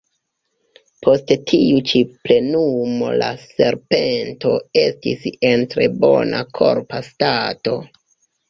[1.07, 4.55] Post tiu ĉi plenumo la serpento
[4.87, 7.79] estis en tre bona korpa stato.